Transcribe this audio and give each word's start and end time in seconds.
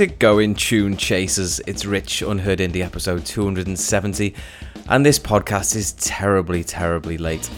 It 0.00 0.20
going, 0.20 0.54
Tune 0.54 0.96
Chasers? 0.96 1.60
It's 1.66 1.84
Rich, 1.84 2.22
Unheard 2.22 2.60
Indie 2.60 2.84
episode 2.84 3.26
270, 3.26 4.32
and 4.88 5.04
this 5.04 5.18
podcast 5.18 5.74
is 5.74 5.92
terribly, 5.94 6.62
terribly 6.62 7.18
late. 7.18 7.50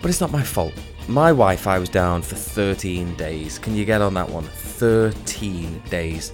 But 0.00 0.08
it's 0.08 0.20
not 0.20 0.32
my 0.32 0.42
fault. 0.42 0.72
My 1.06 1.28
Wi 1.28 1.56
Fi 1.56 1.78
was 1.78 1.90
down 1.90 2.22
for 2.22 2.34
13 2.34 3.14
days. 3.16 3.58
Can 3.58 3.74
you 3.74 3.84
get 3.84 4.00
on 4.00 4.14
that 4.14 4.30
one? 4.30 4.44
13 4.44 5.82
days. 5.90 6.32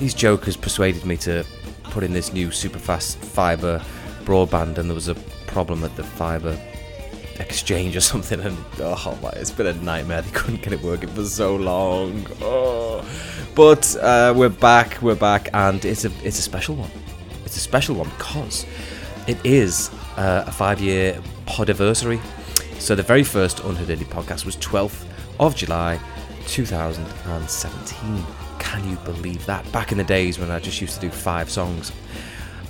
These 0.00 0.12
jokers 0.12 0.56
persuaded 0.56 1.06
me 1.06 1.16
to 1.18 1.46
put 1.84 2.04
in 2.04 2.12
this 2.12 2.34
new 2.34 2.50
super 2.50 2.78
fast 2.78 3.16
fibre 3.16 3.80
broadband, 4.24 4.76
and 4.76 4.90
there 4.90 4.94
was 4.94 5.08
a 5.08 5.14
problem 5.46 5.82
at 5.82 5.96
the 5.96 6.04
fibre 6.04 6.60
exchange 7.38 7.96
or 7.96 8.00
something, 8.12 8.40
and 8.40 8.58
oh 8.80 9.18
my, 9.22 9.30
it's 9.30 9.50
been 9.50 9.66
a 9.66 9.72
nightmare. 9.74 10.20
They 10.20 10.30
couldn't 10.32 10.62
get 10.62 10.74
it 10.74 10.82
working 10.82 11.08
for 11.08 11.24
so 11.24 11.56
long. 11.56 12.26
Oh. 12.42 12.63
But 13.54 13.94
uh, 14.00 14.34
we're 14.36 14.48
back, 14.48 15.00
we're 15.00 15.14
back, 15.14 15.48
and 15.54 15.84
it's 15.84 16.04
a 16.04 16.10
it's 16.24 16.40
a 16.40 16.42
special 16.42 16.74
one. 16.74 16.90
It's 17.44 17.56
a 17.56 17.60
special 17.60 17.94
one 17.94 18.08
because 18.10 18.66
it 19.28 19.38
is 19.44 19.90
uh, 20.16 20.42
a 20.44 20.50
five 20.50 20.80
year 20.80 21.20
podiversary. 21.46 22.20
So 22.80 22.96
the 22.96 23.04
very 23.04 23.22
first 23.22 23.60
Unheard 23.60 23.88
Indie 23.88 24.06
podcast 24.06 24.44
was 24.44 24.56
12th 24.56 25.06
of 25.38 25.54
July 25.54 26.00
2017. 26.48 28.24
Can 28.58 28.90
you 28.90 28.96
believe 29.04 29.46
that? 29.46 29.70
Back 29.70 29.92
in 29.92 29.98
the 29.98 30.04
days 30.04 30.36
when 30.40 30.50
I 30.50 30.58
just 30.58 30.80
used 30.80 30.94
to 30.94 31.00
do 31.00 31.10
five 31.10 31.48
songs. 31.48 31.92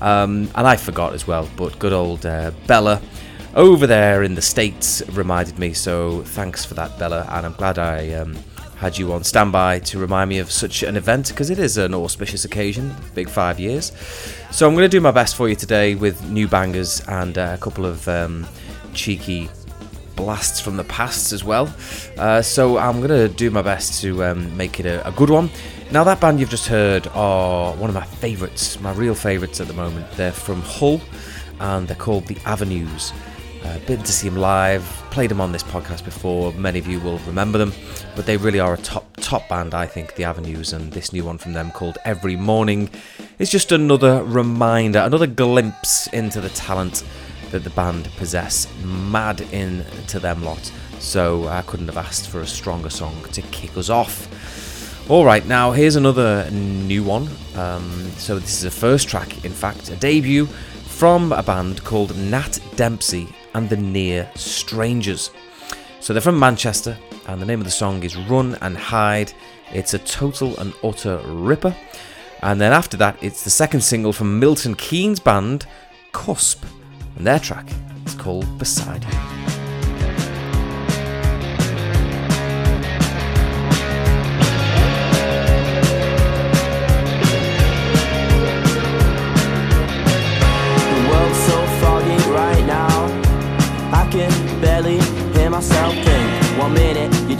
Um, 0.02 0.50
and 0.54 0.66
I 0.66 0.76
forgot 0.76 1.14
as 1.14 1.26
well, 1.26 1.48
but 1.56 1.78
good 1.78 1.94
old 1.94 2.26
uh, 2.26 2.50
Bella 2.66 3.00
over 3.54 3.86
there 3.86 4.22
in 4.22 4.34
the 4.34 4.42
States 4.42 5.02
reminded 5.12 5.58
me. 5.58 5.72
So 5.72 6.24
thanks 6.24 6.66
for 6.66 6.74
that, 6.74 6.98
Bella. 6.98 7.26
And 7.30 7.46
I'm 7.46 7.54
glad 7.54 7.78
I 7.78 8.12
um, 8.12 8.36
had 8.76 8.98
you 8.98 9.12
on 9.12 9.24
standby 9.24 9.78
to 9.80 9.98
remind 9.98 10.28
me 10.28 10.38
of 10.38 10.50
such 10.50 10.82
an 10.82 10.96
event 10.96 11.28
because 11.28 11.50
it 11.50 11.58
is 11.58 11.76
an 11.78 11.94
auspicious 11.94 12.44
occasion, 12.44 12.94
big 13.14 13.28
five 13.28 13.58
years. 13.60 13.92
So 14.50 14.66
I'm 14.66 14.74
going 14.74 14.84
to 14.84 14.88
do 14.88 15.00
my 15.00 15.10
best 15.10 15.36
for 15.36 15.48
you 15.48 15.54
today 15.54 15.94
with 15.94 16.28
new 16.28 16.48
bangers 16.48 17.00
and 17.08 17.36
uh, 17.38 17.52
a 17.54 17.58
couple 17.58 17.86
of 17.86 18.06
um, 18.08 18.46
cheeky 18.92 19.48
blasts 20.16 20.60
from 20.60 20.76
the 20.76 20.84
past 20.84 21.32
as 21.32 21.44
well. 21.44 21.72
Uh, 22.18 22.42
so 22.42 22.78
I'm 22.78 22.98
going 22.98 23.08
to 23.08 23.28
do 23.28 23.50
my 23.50 23.62
best 23.62 24.00
to 24.02 24.24
um, 24.24 24.56
make 24.56 24.80
it 24.80 24.86
a, 24.86 25.06
a, 25.06 25.12
good 25.12 25.30
one. 25.30 25.50
Now, 25.90 26.04
that 26.04 26.20
band 26.20 26.40
you've 26.40 26.50
just 26.50 26.66
heard 26.66 27.06
are 27.08 27.74
one 27.74 27.90
of 27.90 27.94
my 27.94 28.04
favourites, 28.04 28.80
my 28.80 28.92
real 28.92 29.14
favourites 29.14 29.60
at 29.60 29.66
the 29.66 29.74
moment. 29.74 30.10
They're 30.12 30.32
from 30.32 30.62
Hull 30.62 31.00
and 31.60 31.86
they're 31.88 31.96
called 31.96 32.26
The 32.26 32.38
Avenues. 32.44 33.12
Uh, 33.64 33.78
been 33.86 34.02
to 34.02 34.12
see 34.12 34.28
them 34.28 34.38
live, 34.38 34.82
played 35.10 35.30
them 35.30 35.40
on 35.40 35.50
this 35.50 35.62
podcast 35.62 36.04
before. 36.04 36.52
Many 36.52 36.78
of 36.78 36.86
you 36.86 37.00
will 37.00 37.18
remember 37.20 37.56
them, 37.56 37.72
but 38.14 38.26
they 38.26 38.36
really 38.36 38.60
are 38.60 38.74
a 38.74 38.78
top 38.78 39.06
top 39.16 39.48
band, 39.48 39.72
I 39.72 39.86
think. 39.86 40.16
The 40.16 40.24
Avenues 40.24 40.74
and 40.74 40.92
this 40.92 41.12
new 41.12 41.24
one 41.24 41.38
from 41.38 41.54
them 41.54 41.70
called 41.70 41.96
Every 42.04 42.36
Morning 42.36 42.90
is 43.38 43.50
just 43.50 43.72
another 43.72 44.22
reminder, 44.22 44.98
another 44.98 45.26
glimpse 45.26 46.06
into 46.08 46.42
the 46.42 46.50
talent 46.50 47.04
that 47.52 47.64
the 47.64 47.70
band 47.70 48.10
possess. 48.16 48.68
Mad 48.82 49.40
into 49.52 50.18
them 50.20 50.44
lot. 50.44 50.70
So 50.98 51.48
I 51.48 51.62
couldn't 51.62 51.86
have 51.86 51.96
asked 51.96 52.28
for 52.28 52.42
a 52.42 52.46
stronger 52.46 52.90
song 52.90 53.24
to 53.32 53.40
kick 53.42 53.78
us 53.78 53.88
off. 53.88 55.10
All 55.10 55.24
right, 55.24 55.44
now 55.46 55.72
here's 55.72 55.96
another 55.96 56.50
new 56.50 57.02
one. 57.02 57.28
Um, 57.56 58.10
so 58.16 58.38
this 58.38 58.58
is 58.58 58.64
a 58.64 58.70
first 58.70 59.08
track, 59.08 59.44
in 59.44 59.52
fact, 59.52 59.88
a 59.90 59.96
debut 59.96 60.46
from 60.46 61.32
a 61.32 61.42
band 61.42 61.82
called 61.82 62.16
Nat 62.16 62.58
Dempsey 62.76 63.28
and 63.54 63.68
the 63.68 63.76
Near 63.76 64.28
Strangers. 64.34 65.30
So 66.00 66.12
they're 66.12 66.20
from 66.20 66.38
Manchester, 66.38 66.98
and 67.26 67.40
the 67.40 67.46
name 67.46 67.60
of 67.60 67.64
the 67.64 67.70
song 67.70 68.02
is 68.02 68.16
Run 68.16 68.56
and 68.60 68.76
Hide. 68.76 69.32
It's 69.72 69.94
a 69.94 69.98
total 69.98 70.58
and 70.58 70.74
utter 70.82 71.18
ripper. 71.26 71.74
And 72.42 72.60
then 72.60 72.72
after 72.72 72.96
that, 72.98 73.16
it's 73.22 73.42
the 73.42 73.50
second 73.50 73.80
single 73.80 74.12
from 74.12 74.38
Milton 74.38 74.74
Keynes' 74.74 75.18
band, 75.18 75.66
Cusp, 76.12 76.62
and 77.16 77.26
their 77.26 77.38
track 77.38 77.70
is 78.04 78.14
called 78.14 78.58
Beside 78.58 79.04
You. 79.04 79.43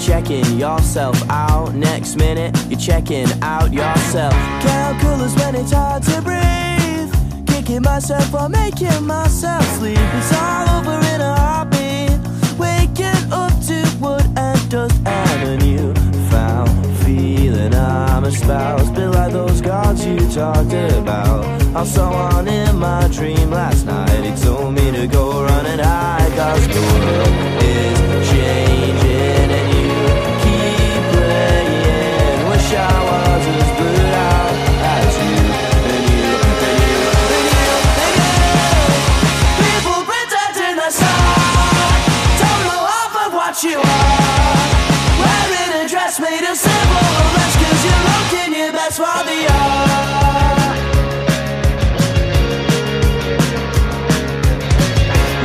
Checking 0.04 0.58
yourself 0.58 1.16
out. 1.30 1.74
Next 1.74 2.16
minute, 2.16 2.54
you're 2.68 2.78
checking 2.78 3.26
out 3.42 3.72
yourself. 3.72 4.32
Calculus 4.60 5.34
when 5.36 5.54
it's 5.54 5.72
hard 5.72 6.02
to 6.04 6.20
breathe. 6.22 7.46
Kicking 7.46 7.82
myself 7.82 8.32
or 8.34 8.48
making 8.48 9.06
myself 9.06 9.64
sleep. 9.78 9.98
It's 9.98 10.32
all 10.34 10.68
over 10.78 10.98
in 11.12 11.20
a 11.20 11.34
heartbeat. 11.36 12.18
Waking 12.58 13.32
up 13.32 13.52
to 13.66 13.78
wood 14.00 14.26
and 14.36 14.70
dust 14.70 15.00
and 15.06 15.42
a 15.48 15.64
new 15.64 15.94
found 16.30 16.70
feeling. 16.98 17.74
I'm 17.74 18.24
a 18.24 18.30
spouse, 18.30 18.90
bit 18.90 19.08
like 19.08 19.32
those 19.32 19.60
gods 19.60 20.04
you 20.06 20.18
talked 20.30 20.72
about. 20.72 21.44
I 21.74 21.84
saw 21.84 22.34
one 22.34 22.48
in 22.48 22.78
my 22.78 23.08
dream 23.08 23.50
last 23.50 23.86
night. 23.86 24.22
He 24.22 24.34
told 24.44 24.74
me 24.74 24.90
to 24.92 25.06
go 25.06 25.42
run 25.44 25.66
and 25.66 25.80
hide, 25.80 26.32
cause 26.36 26.68
the 26.68 26.80
world 26.80 27.62
is 27.64 27.93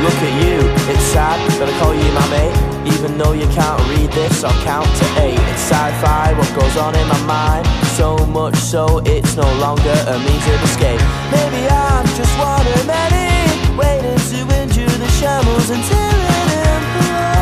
Look 0.02 0.14
at 0.14 0.44
you, 0.44 0.58
it's 0.92 1.04
sad 1.12 1.38
that 1.58 1.68
I 1.68 1.78
call 1.78 1.94
you 1.94 2.12
my 2.12 2.28
mate 2.30 2.59
even 3.02 3.16
though 3.16 3.32
you 3.32 3.46
can't 3.48 3.80
read 3.88 4.12
this, 4.12 4.44
I'll 4.44 4.52
count 4.62 4.84
to 4.84 5.22
eight. 5.22 5.38
It's 5.38 5.62
sci-fi, 5.62 6.34
what 6.36 6.54
goes 6.54 6.76
on 6.76 6.94
in 6.94 7.08
my 7.08 7.18
mind? 7.24 7.66
So 7.96 8.18
much 8.26 8.56
so 8.56 8.98
it's 9.06 9.36
no 9.36 9.50
longer 9.54 9.96
a 10.06 10.18
means 10.18 10.46
of 10.46 10.62
escape. 10.62 11.00
Maybe 11.32 11.66
I'm 11.66 12.04
just 12.08 12.38
one 12.38 12.66
of 12.66 12.86
many 12.86 13.56
Waiting 13.74 14.18
to 14.18 14.40
injure 14.60 14.98
the 14.98 15.08
shambles 15.18 15.70
until 15.70 16.12
it 16.36 16.48
implodes. 16.76 17.40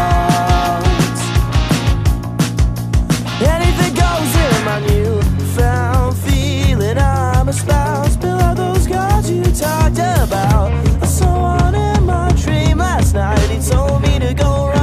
Anything 3.42 3.94
goes 3.98 4.32
in 4.46 4.64
my 4.64 4.78
new 4.86 5.20
found 5.56 6.16
feeling. 6.18 6.98
I'm 6.98 7.48
a 7.48 7.52
spouse 7.52 8.14
Below 8.16 8.54
those 8.54 8.86
gods 8.86 9.28
you 9.28 9.42
talked 9.42 9.98
about. 9.98 10.70
I 11.02 11.06
saw 11.06 11.58
one 11.58 11.74
in 11.74 12.04
my 12.04 12.30
dream 12.36 12.78
last 12.78 13.14
night 13.14 13.40
He 13.50 13.58
told 13.60 14.02
me 14.02 14.20
to 14.20 14.32
go 14.34 14.68
right 14.68 14.77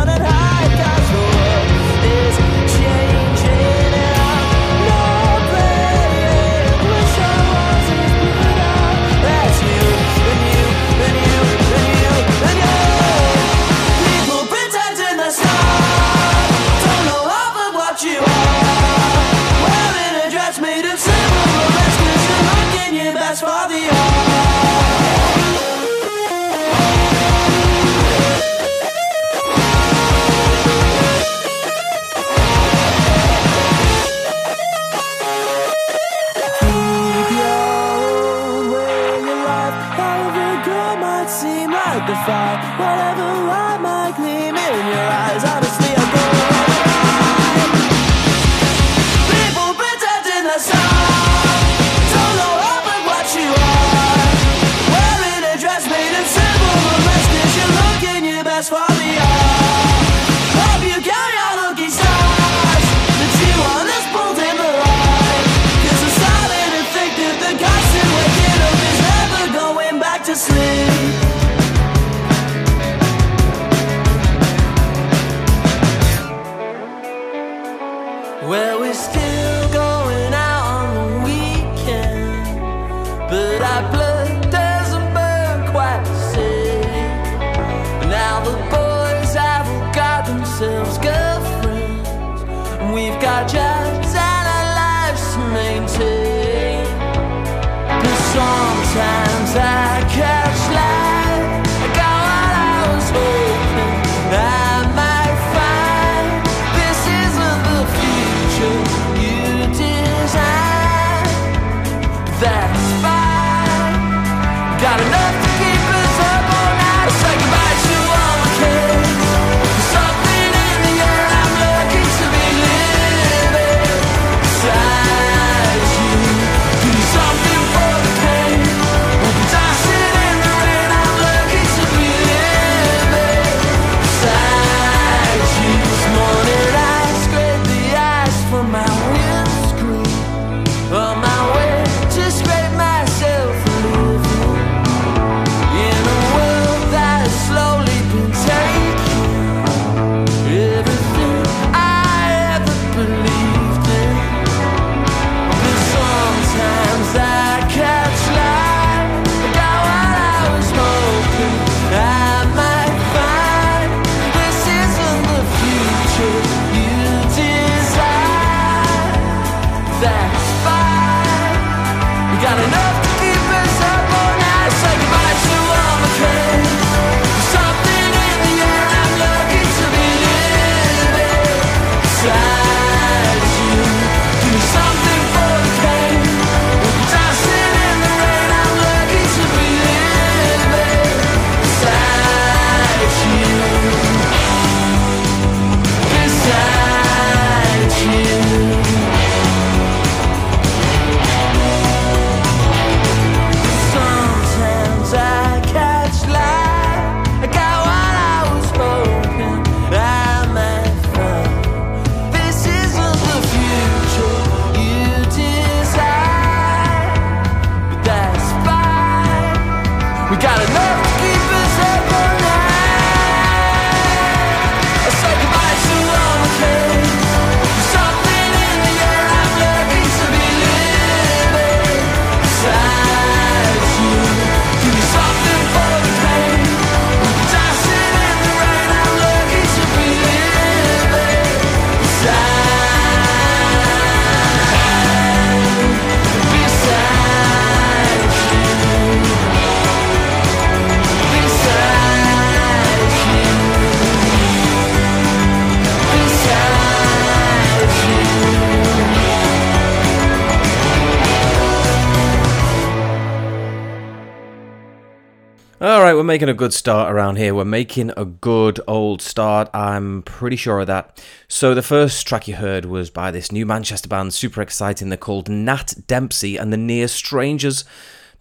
right, 266.16 266.20
we're 266.20 266.24
making 266.24 266.50
a 266.50 266.54
good 266.54 266.74
start 266.74 267.12
around 267.12 267.38
here. 267.38 267.54
We're 267.54 267.66
making 267.66 268.12
a 268.16 268.24
good 268.24 268.80
old 268.88 269.22
start. 269.22 269.70
I'm 269.74 270.22
pretty 270.22 270.56
sure 270.56 270.80
of 270.80 270.88
that. 270.88 271.22
So, 271.50 271.74
the 271.74 271.82
first 271.82 272.26
track 272.26 272.48
you 272.48 272.56
heard 272.56 272.86
was 272.86 273.10
by 273.10 273.32
this 273.32 273.52
new 273.52 273.66
Manchester 273.66 274.08
band, 274.08 274.34
super 274.34 274.62
exciting. 274.62 275.10
They're 275.10 275.18
called 275.18 275.50
Nat 275.50 275.94
Dempsey 276.08 276.56
and 276.58 276.72
the 276.72 276.78
Near 276.78 277.10
Strangers. 277.10 277.84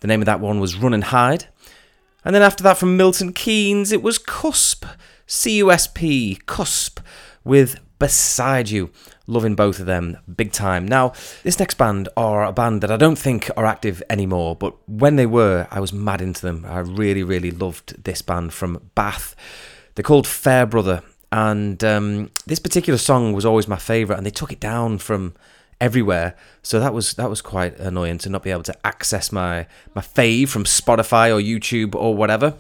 The 0.01 0.07
name 0.07 0.23
of 0.23 0.27
that 0.27 0.41
one 0.41 0.61
was 0.61 0.77
Run 0.77 0.95
and 0.95 1.05
Hide. 1.05 1.47
And 2.25 2.35
then 2.35 2.43
after 2.43 2.63
that, 2.63 2.79
from 2.79 2.97
Milton 2.97 3.33
Keynes, 3.33 3.91
it 3.91 4.03
was 4.03 4.19
Cusp, 4.19 4.85
C 5.27 5.57
U 5.59 5.73
S 5.73 5.89
P, 5.89 6.39
Cusp, 6.47 7.01
with 7.43 7.81
Beside 7.99 8.71
You. 8.71 8.91
Loving 9.27 9.55
both 9.55 9.81
of 9.81 9.87
them 9.87 10.19
big 10.37 10.53
time. 10.53 10.87
Now, 10.87 11.15
this 11.45 11.59
next 11.59 11.75
band 11.79 12.09
are 12.17 12.45
a 12.45 12.53
band 12.53 12.83
that 12.83 12.91
I 12.91 12.99
don't 12.99 13.17
think 13.17 13.51
are 13.57 13.65
active 13.65 14.03
anymore, 14.11 14.55
but 14.55 14.77
when 14.87 15.17
they 15.17 15.27
were, 15.27 15.67
I 15.71 15.81
was 15.81 15.93
mad 15.95 16.21
into 16.21 16.43
them. 16.43 16.67
I 16.69 16.81
really, 16.81 17.23
really 17.23 17.51
loved 17.51 18.05
this 18.05 18.21
band 18.21 18.53
from 18.53 18.91
Bath. 18.95 19.35
They're 19.95 20.03
called 20.03 20.27
Farebrother, 20.27 21.03
and 21.33 21.83
um, 21.83 22.31
this 22.47 22.59
particular 22.59 22.99
song 22.99 23.33
was 23.33 23.47
always 23.47 23.67
my 23.67 23.77
favourite, 23.77 24.19
and 24.19 24.27
they 24.27 24.31
took 24.31 24.53
it 24.53 24.61
down 24.61 24.99
from 24.99 25.35
everywhere. 25.81 26.37
So 26.63 26.81
that 26.81 26.95
was 26.95 27.15
that 27.15 27.31
was 27.31 27.43
quite 27.43 27.79
annoying 27.79 28.19
to 28.19 28.29
not 28.29 28.43
be 28.43 28.51
able 28.51 28.63
to 28.65 28.87
access 28.87 29.33
my 29.33 29.67
my 29.95 30.03
fave 30.03 30.49
from 30.49 30.65
Spotify 30.65 31.31
or 31.31 31.41
YouTube 31.41 31.95
or 31.95 32.15
whatever. 32.15 32.55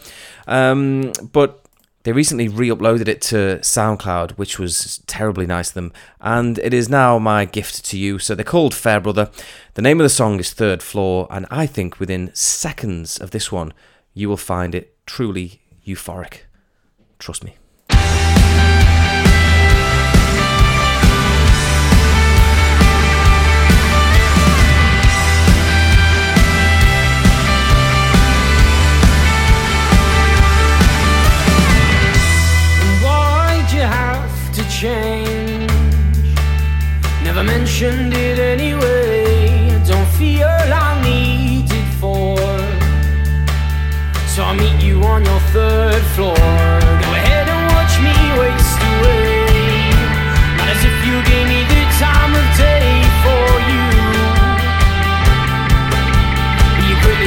Um, 0.47 1.13
but 1.33 1.64
they 2.05 2.13
recently 2.13 2.49
re-uploaded 2.49 3.09
it 3.09 3.21
to 3.23 3.59
SoundCloud, 3.61 4.33
which 4.33 4.59
was 4.59 5.03
terribly 5.07 5.47
nice 5.47 5.71
of 5.71 5.75
them, 5.75 5.93
and 6.21 6.59
it 6.59 6.73
is 6.73 6.89
now 6.89 7.19
my 7.19 7.45
gift 7.47 7.85
to 7.87 7.99
you. 7.99 8.19
So 8.19 8.35
they're 8.35 8.45
called 8.45 8.75
Farebrother. 8.75 9.31
The 9.73 9.83
name 9.83 10.01
of 10.01 10.05
the 10.05 10.11
song 10.11 10.39
is 10.39 10.53
Third 10.53 10.83
Floor, 10.83 11.27
and 11.31 11.47
I 11.51 11.67
think 11.67 11.99
within 11.99 12.31
seconds 12.35 13.19
of 13.19 13.31
this 13.33 13.51
one, 13.51 13.73
you 14.13 14.29
will 14.29 14.37
find 14.37 14.75
it 14.75 14.97
truly 15.07 15.63
euphoric. 15.87 16.41
Trust 17.19 17.43
me. 17.43 17.57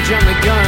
Jump 0.08 0.24
the 0.24 0.40
gun, 0.42 0.67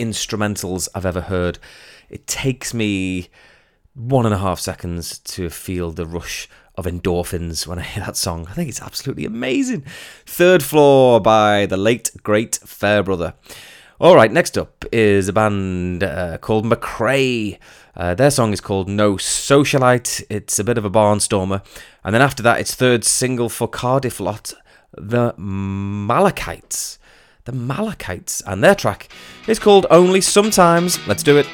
instrumentals 0.00 0.88
I've 0.94 1.06
ever 1.06 1.20
heard. 1.22 1.58
It 2.08 2.26
takes 2.26 2.74
me 2.74 3.28
one 3.94 4.24
and 4.24 4.34
a 4.34 4.38
half 4.38 4.58
seconds 4.58 5.18
to 5.18 5.50
feel 5.50 5.90
the 5.90 6.06
rush 6.06 6.48
of 6.76 6.86
endorphins 6.86 7.66
when 7.66 7.78
I 7.78 7.82
hear 7.82 8.04
that 8.04 8.16
song. 8.16 8.46
I 8.48 8.54
think 8.54 8.68
it's 8.68 8.82
absolutely 8.82 9.24
amazing. 9.24 9.84
Third 10.26 10.62
Floor 10.62 11.20
by 11.20 11.66
the 11.66 11.76
late, 11.76 12.10
great 12.22 12.58
Farebrother. 12.64 13.34
All 14.00 14.16
right, 14.16 14.32
next 14.32 14.56
up 14.56 14.86
is 14.90 15.28
a 15.28 15.32
band 15.32 16.02
uh, 16.02 16.38
called 16.38 16.64
McRae. 16.64 17.58
Uh, 17.94 18.14
their 18.14 18.30
song 18.30 18.52
is 18.54 18.60
called 18.60 18.88
No 18.88 19.16
Socialite. 19.16 20.24
It's 20.30 20.58
a 20.58 20.64
bit 20.64 20.78
of 20.78 20.86
a 20.86 20.90
barnstormer. 20.90 21.62
And 22.02 22.14
then 22.14 22.22
after 22.22 22.42
that, 22.42 22.60
its 22.60 22.74
third 22.74 23.04
single 23.04 23.50
for 23.50 23.68
Cardiff 23.68 24.18
lot, 24.18 24.54
The 24.96 25.34
Malakites 25.34 26.96
the 27.50 27.56
Malakites, 27.56 28.42
and 28.46 28.62
their 28.62 28.74
track 28.74 29.08
is 29.46 29.58
called 29.58 29.86
Only 29.90 30.20
Sometimes. 30.20 31.04
Let's 31.06 31.22
do 31.22 31.36
it. 31.36 31.46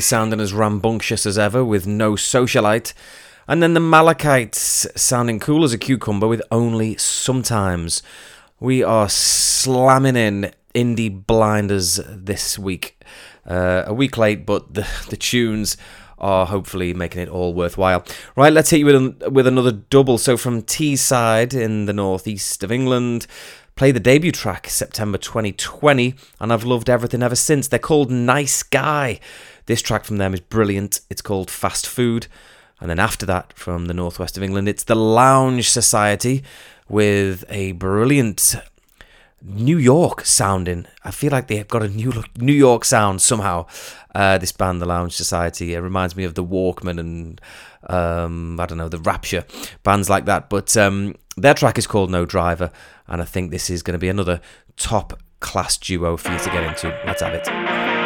sounding 0.00 0.40
as 0.40 0.52
rambunctious 0.52 1.26
as 1.26 1.38
ever 1.38 1.64
with 1.64 1.86
no 1.86 2.12
socialite, 2.12 2.92
and 3.46 3.62
then 3.62 3.74
the 3.74 3.80
Malakites 3.80 4.86
sounding 4.98 5.38
cool 5.38 5.64
as 5.64 5.72
a 5.72 5.78
cucumber 5.78 6.26
with 6.26 6.42
only 6.50 6.96
sometimes. 6.96 8.02
We 8.60 8.82
are 8.82 9.08
slamming 9.08 10.16
in 10.16 10.52
indie 10.74 11.26
blinders 11.26 12.00
this 12.08 12.58
week. 12.58 13.00
Uh, 13.46 13.84
a 13.86 13.92
week 13.92 14.16
late, 14.16 14.46
but 14.46 14.72
the, 14.72 14.86
the 15.10 15.16
tunes 15.16 15.76
are 16.18 16.46
hopefully 16.46 16.94
making 16.94 17.20
it 17.20 17.28
all 17.28 17.52
worthwhile. 17.52 18.04
Right, 18.36 18.52
let's 18.52 18.70
hit 18.70 18.80
you 18.80 18.86
with, 18.86 19.22
with 19.30 19.46
another 19.46 19.72
double. 19.72 20.16
So 20.16 20.36
from 20.38 20.62
Teesside 20.62 21.52
in 21.52 21.84
the 21.84 21.92
northeast 21.92 22.62
of 22.62 22.72
England, 22.72 23.26
play 23.76 23.90
the 23.90 24.00
debut 24.00 24.32
track 24.32 24.68
September 24.68 25.18
2020, 25.18 26.14
and 26.40 26.52
I've 26.52 26.64
loved 26.64 26.88
everything 26.88 27.22
ever 27.22 27.36
since. 27.36 27.68
They're 27.68 27.78
called 27.78 28.10
Nice 28.10 28.62
Guy. 28.62 29.20
This 29.66 29.82
track 29.82 30.04
from 30.04 30.18
them 30.18 30.34
is 30.34 30.40
brilliant. 30.40 31.00
It's 31.10 31.22
called 31.22 31.50
Fast 31.50 31.86
Food. 31.86 32.26
And 32.80 32.90
then 32.90 32.98
after 32.98 33.24
that, 33.26 33.52
from 33.54 33.86
the 33.86 33.94
northwest 33.94 34.36
of 34.36 34.42
England, 34.42 34.68
it's 34.68 34.84
the 34.84 34.96
Lounge 34.96 35.70
Society 35.70 36.42
with 36.88 37.44
a 37.48 37.72
brilliant 37.72 38.56
New 39.42 39.78
York 39.78 40.24
sounding. 40.24 40.86
I 41.04 41.10
feel 41.10 41.30
like 41.30 41.48
they've 41.48 41.68
got 41.68 41.82
a 41.82 41.88
new 41.88 42.24
New 42.36 42.52
York 42.52 42.84
sound 42.84 43.22
somehow. 43.22 43.66
Uh, 44.14 44.38
this 44.38 44.52
band, 44.52 44.80
the 44.80 44.86
Lounge 44.86 45.12
Society, 45.12 45.74
it 45.74 45.80
reminds 45.80 46.16
me 46.16 46.24
of 46.24 46.34
the 46.34 46.44
Walkmen 46.44 46.98
and 46.98 47.40
um, 47.88 48.58
I 48.60 48.66
don't 48.66 48.78
know 48.78 48.88
the 48.88 48.98
Rapture 48.98 49.44
bands 49.82 50.08
like 50.08 50.24
that. 50.26 50.48
But 50.48 50.76
um, 50.76 51.14
their 51.36 51.54
track 51.54 51.78
is 51.78 51.86
called 51.86 52.10
No 52.10 52.24
Driver, 52.24 52.70
and 53.06 53.20
I 53.20 53.24
think 53.24 53.50
this 53.50 53.70
is 53.70 53.82
going 53.82 53.94
to 53.94 53.98
be 53.98 54.08
another 54.08 54.40
top 54.76 55.20
class 55.40 55.76
duo 55.76 56.16
for 56.16 56.32
you 56.32 56.38
to 56.38 56.50
get 56.50 56.64
into. 56.64 56.88
Let's 57.04 57.22
have 57.22 57.34
it. 57.34 58.03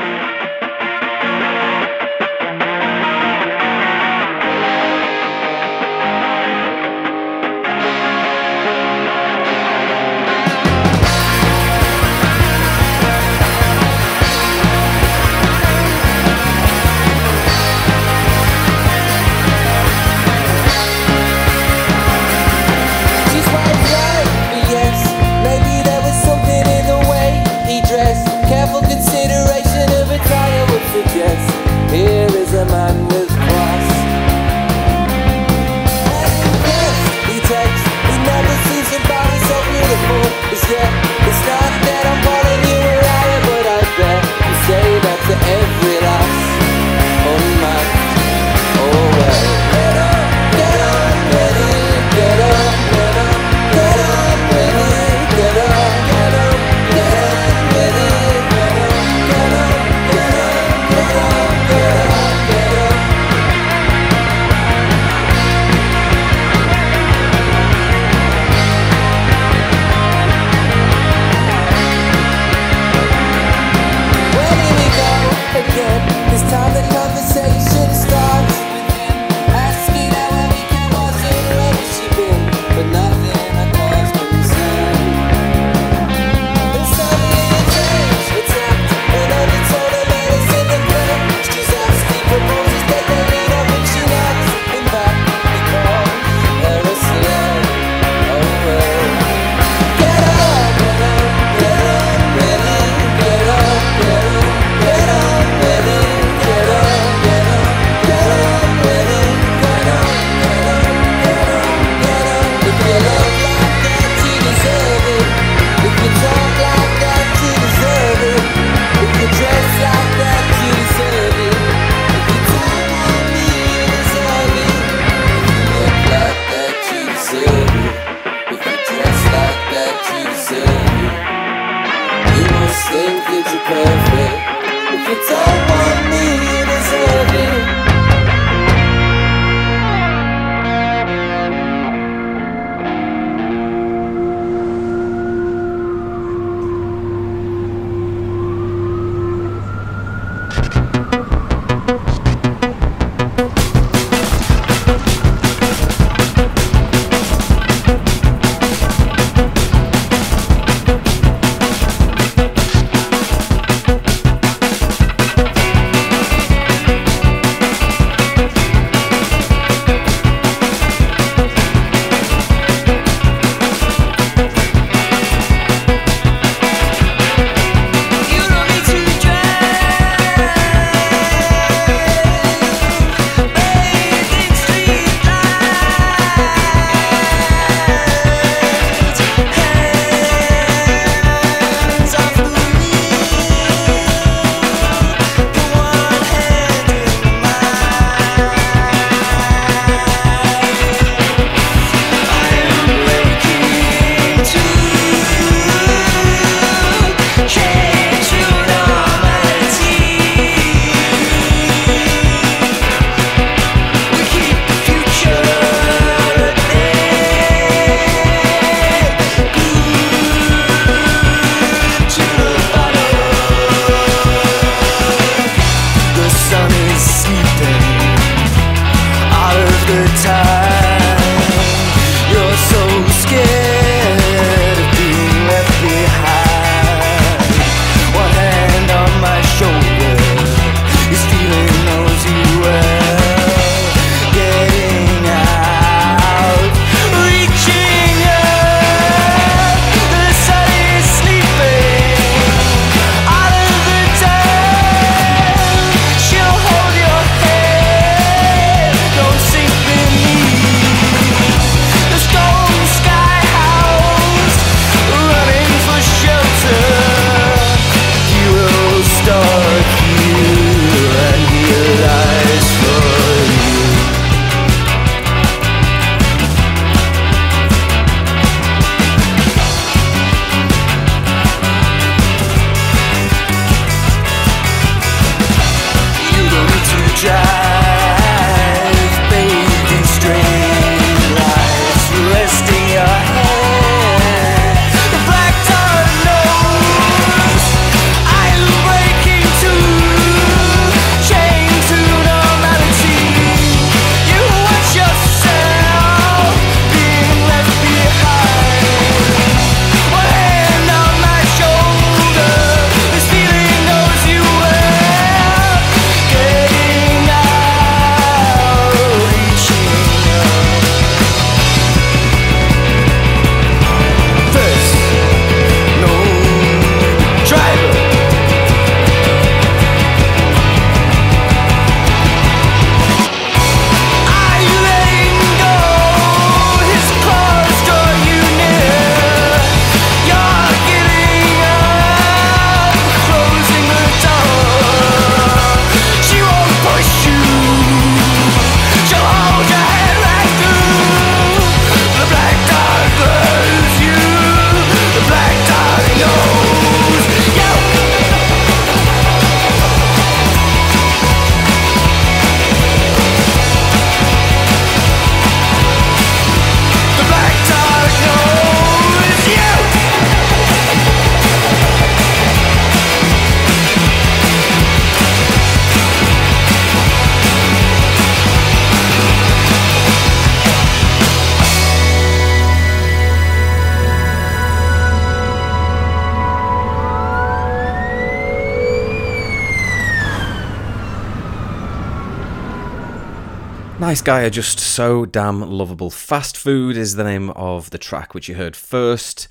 Nice 394.08 394.22
guy 394.22 394.40
are 394.44 394.48
just 394.48 394.80
so 394.80 395.26
damn 395.26 395.60
lovable. 395.60 396.08
Fast 396.08 396.56
Food 396.56 396.96
is 396.96 397.16
the 397.16 397.24
name 397.24 397.50
of 397.50 397.90
the 397.90 397.98
track 397.98 398.32
which 398.32 398.48
you 398.48 398.54
heard 398.54 398.74
first. 398.74 399.48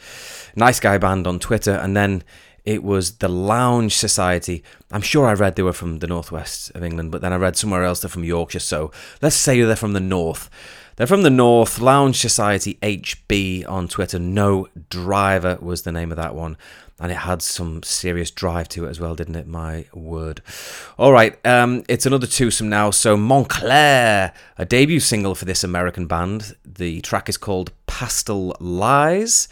Nice 0.55 0.79
Guy 0.79 0.97
Band 0.97 1.27
on 1.27 1.37
Twitter, 1.37 1.73
and 1.73 1.95
then 1.95 2.23
it 2.65 2.83
was 2.83 3.17
the 3.17 3.27
Lounge 3.27 3.95
Society. 3.95 4.63
I'm 4.91 5.03
sure 5.03 5.27
I 5.27 5.33
read 5.33 5.57
they 5.57 5.61
were 5.61 5.73
from 5.73 5.99
the 5.99 6.07
northwest 6.07 6.71
of 6.73 6.83
England, 6.83 7.11
but 7.11 7.21
then 7.21 7.33
I 7.33 7.35
read 7.35 7.55
somewhere 7.55 7.83
else 7.83 7.99
they're 7.99 8.09
from 8.09 8.23
Yorkshire, 8.23 8.57
so 8.57 8.91
let's 9.21 9.35
say 9.35 9.61
they're 9.61 9.75
from 9.75 9.93
the 9.93 9.99
north. 9.99 10.49
They're 10.95 11.05
from 11.05 11.21
the 11.21 11.29
north, 11.29 11.77
Lounge 11.77 12.17
Society 12.17 12.79
HB 12.81 13.69
on 13.69 13.87
Twitter. 13.87 14.17
No 14.17 14.69
Driver 14.89 15.59
was 15.61 15.83
the 15.83 15.91
name 15.91 16.09
of 16.09 16.17
that 16.17 16.33
one. 16.33 16.57
And 16.99 17.12
it 17.12 17.15
had 17.15 17.43
some 17.43 17.83
serious 17.83 18.31
drive 18.31 18.69
to 18.69 18.86
it 18.86 18.89
as 18.89 18.99
well, 18.99 19.13
didn't 19.13 19.36
it? 19.36 19.45
My 19.45 19.86
word. 19.93 20.41
All 20.97 21.12
right, 21.12 21.38
um, 21.45 21.83
it's 21.88 22.07
another 22.07 22.25
twosome 22.25 22.69
now. 22.69 22.89
So, 22.89 23.15
Montclair, 23.15 24.33
a 24.57 24.65
debut 24.65 24.99
single 24.99 25.36
for 25.36 25.45
this 25.45 25.63
American 25.63 26.07
band. 26.07 26.55
The 26.65 27.01
track 27.01 27.29
is 27.29 27.38
called 27.38 27.71
Pastel 27.86 28.55
Lies. 28.60 29.47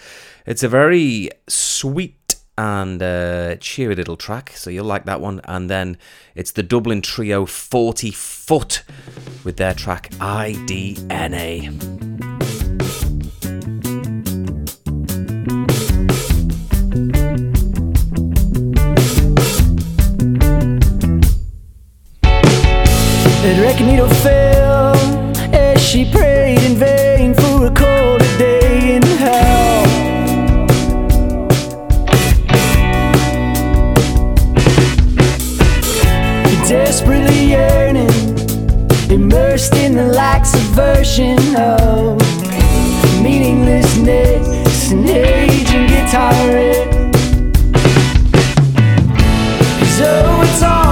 It's 0.48 0.64
a 0.64 0.70
very 0.70 1.30
sweet 1.48 2.16
and 2.58 3.04
uh, 3.04 3.56
cheery 3.58 3.96
little 3.96 4.16
track, 4.16 4.52
so 4.56 4.70
you'll 4.70 4.86
like 4.86 5.04
that 5.06 5.22
one. 5.22 5.42
And 5.44 5.70
then 5.70 5.98
it's 6.36 6.52
the 6.52 6.64
Dublin 6.64 7.02
trio 7.02 7.46
40 7.46 8.12
Foot 8.12 8.84
with 9.44 9.58
their 9.58 9.74
track 9.74 10.12
IDNA. 10.20 12.35
It 23.48 23.62
reckon 23.62 23.90
it'll 23.90 24.10
fail 24.10 24.96
as 25.54 25.80
she 25.80 26.12
prayed 26.12 26.64
in 26.64 26.74
vain 26.78 27.36
for 27.36 27.68
a 27.68 27.72
colder 27.72 28.38
day 28.40 28.96
in 28.96 29.04
hell. 29.04 29.86
Desperately 36.68 37.52
yearning, 37.52 38.10
immersed 39.12 39.76
in 39.76 39.94
the 39.94 40.08
lax 40.08 40.56
aversion 40.56 41.38
of 41.56 42.18
meaninglessness 43.22 44.92
and 44.92 45.08
aging 45.08 45.86
guitar. 45.86 46.34
So 49.98 50.42
it's 50.42 50.64
all 50.64 50.85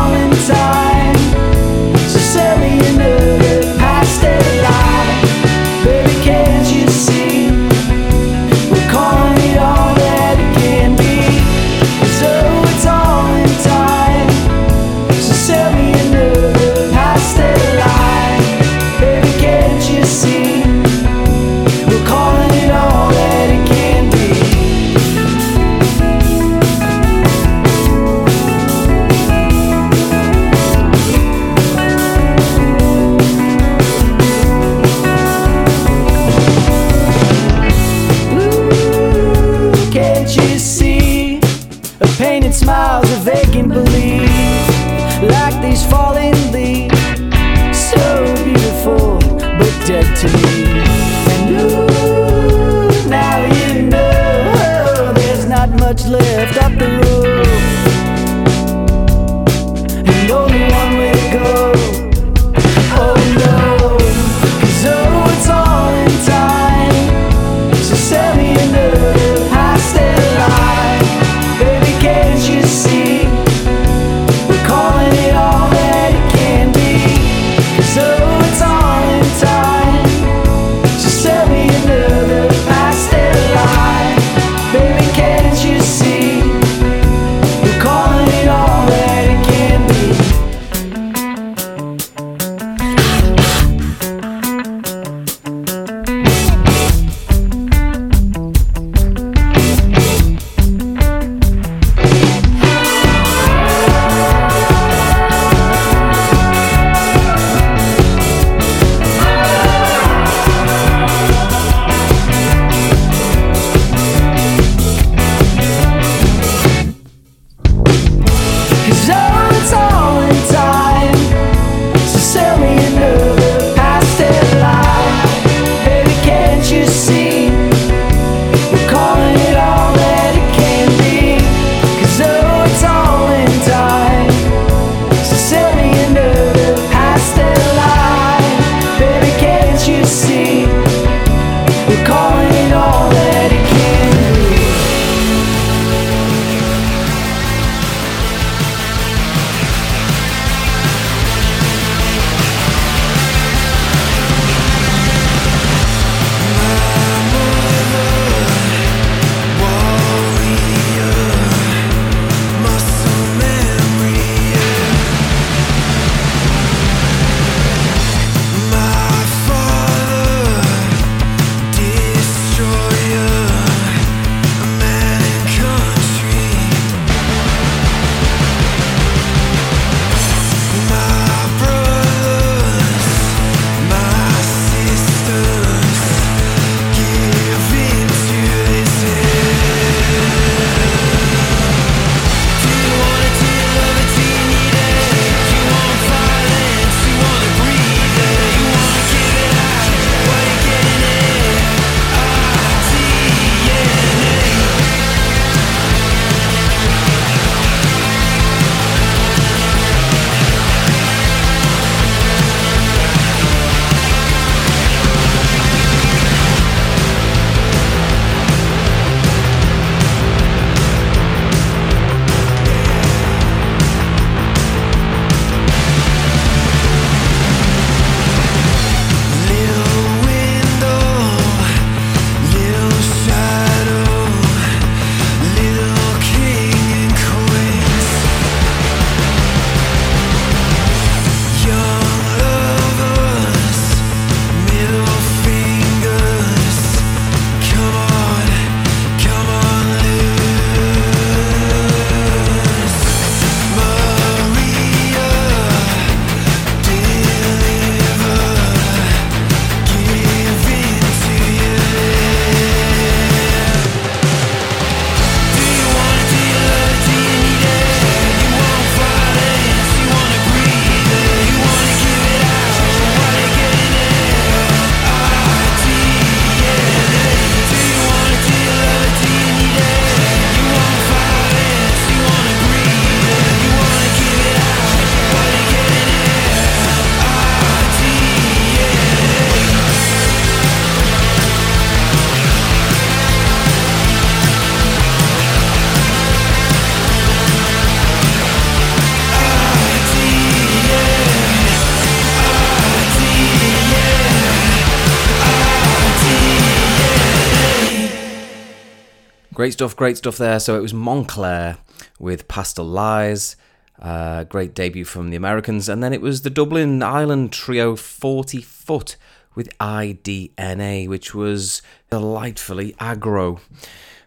Great 309.73 309.79
stuff, 309.79 309.95
great 309.95 310.17
stuff 310.17 310.37
there. 310.37 310.59
So 310.59 310.77
it 310.77 310.81
was 310.81 310.93
Montclair 310.93 311.77
with 312.19 312.47
Pastel 312.47 312.85
Lies, 312.85 313.55
uh, 313.99 314.43
great 314.43 314.75
debut 314.75 315.03
from 315.03 315.31
the 315.31 315.35
Americans, 315.35 315.89
and 315.89 316.03
then 316.03 316.13
it 316.13 316.21
was 316.21 316.43
the 316.43 316.51
Dublin 316.51 317.01
Island 317.01 317.51
trio 317.51 317.95
40 317.95 318.61
Foot 318.61 319.15
with 319.55 319.75
IDNA, 319.79 321.07
which 321.07 321.33
was 321.33 321.81
delightfully 322.11 322.93
aggro. 322.99 323.61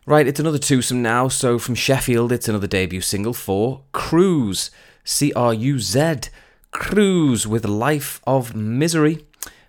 Right, 0.05 0.27
it's 0.27 0.41
another 0.41 0.59
twosome 0.59 1.01
now. 1.01 1.29
So 1.29 1.61
from 1.61 1.77
Sheffield, 1.77 2.33
it's 2.33 2.49
another 2.49 2.67
debut 2.67 3.01
single 3.01 3.33
for 3.33 3.83
Cruz, 3.93 4.73
C 5.05 5.33
R 5.35 5.55
U 5.55 5.79
Z, 5.79 6.23
Cruz 6.73 7.47
with 7.47 7.65
Life 7.65 8.21
of 8.27 8.57
Misery. 8.57 9.25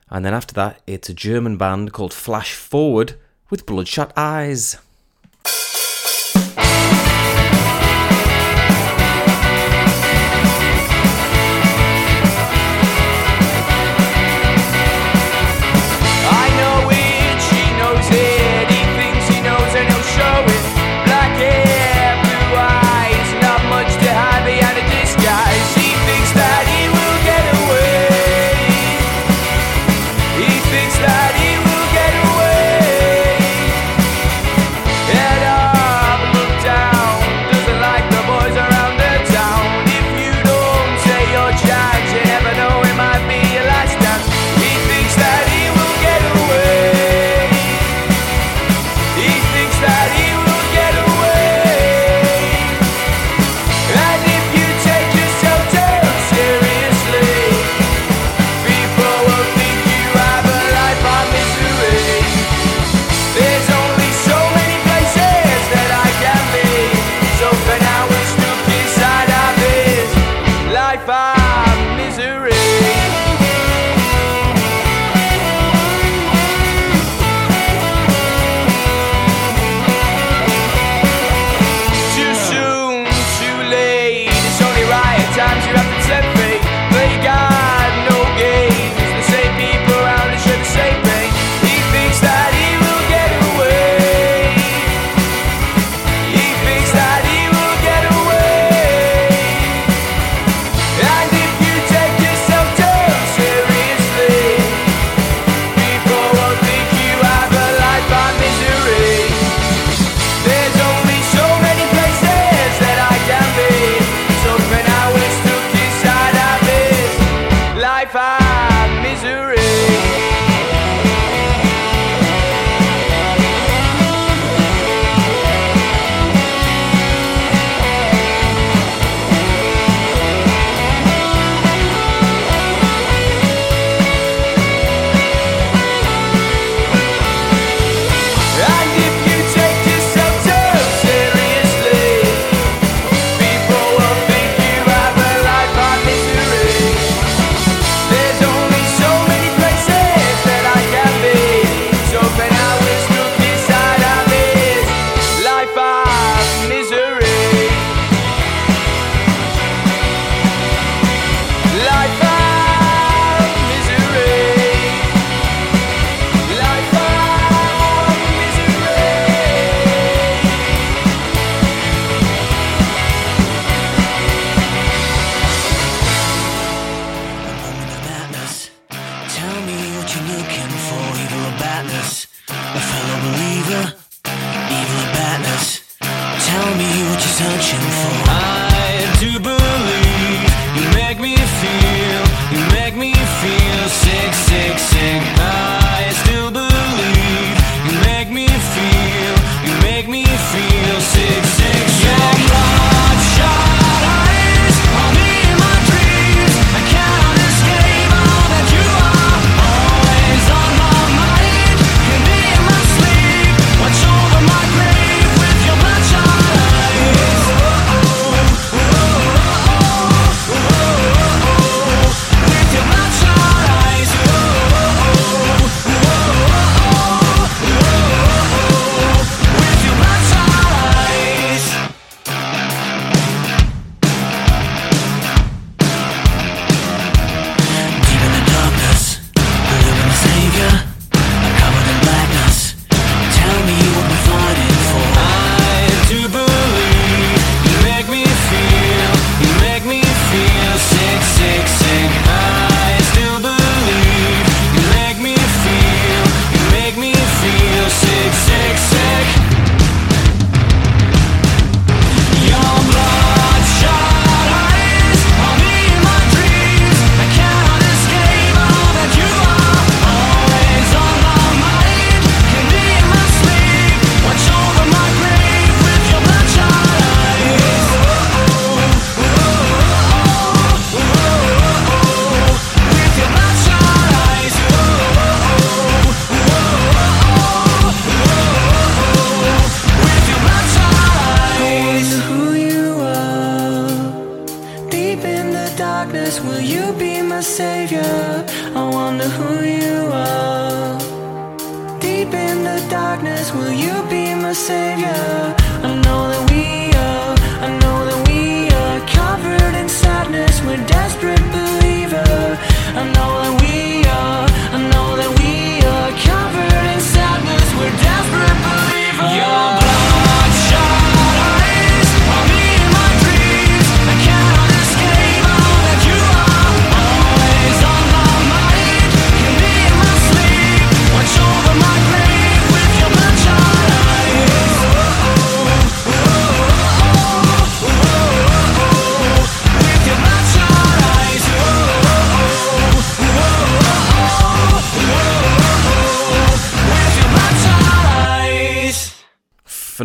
And 0.10 0.26
then 0.26 0.34
after 0.34 0.56
that, 0.56 0.82
it's 0.88 1.10
a 1.10 1.14
German 1.14 1.56
band 1.58 1.94
called 1.94 2.16
Flash 2.16 2.56
Forward 2.56 3.14
with 3.52 3.68
Bloodshot 3.68 4.12
Eyes. 4.18 4.78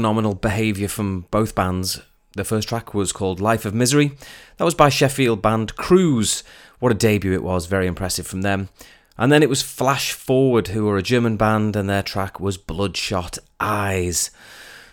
Phenomenal 0.02 0.34
behaviour 0.34 0.88
from 0.88 1.26
both 1.30 1.54
bands. 1.54 2.00
The 2.32 2.42
first 2.42 2.68
track 2.68 2.92
was 2.92 3.12
called 3.12 3.40
Life 3.40 3.64
of 3.64 3.72
Misery. 3.72 4.16
That 4.56 4.64
was 4.64 4.74
by 4.74 4.88
Sheffield 4.88 5.40
band 5.40 5.76
Cruz. 5.76 6.42
What 6.80 6.90
a 6.90 6.96
debut 6.96 7.34
it 7.34 7.42
was, 7.44 7.66
very 7.66 7.86
impressive 7.86 8.26
from 8.26 8.42
them. 8.42 8.68
And 9.16 9.30
then 9.30 9.44
it 9.44 9.48
was 9.48 9.62
Flash 9.62 10.10
Forward, 10.10 10.66
who 10.66 10.88
are 10.88 10.98
a 10.98 11.04
German 11.04 11.36
band, 11.36 11.76
and 11.76 11.88
their 11.88 12.02
track 12.02 12.40
was 12.40 12.58
Bloodshot 12.58 13.38
Eyes. 13.60 14.32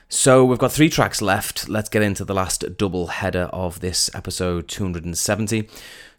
So 0.09 0.45
we've 0.45 0.59
got 0.59 0.71
three 0.71 0.89
tracks 0.89 1.23
left. 1.23 1.67
Let's 1.67 1.89
get 1.89 2.03
into 2.03 2.23
the 2.23 2.35
last 2.35 2.77
double 2.77 3.07
header 3.07 3.49
of 3.51 3.79
this 3.79 4.11
episode 4.13 4.67
270. 4.67 5.67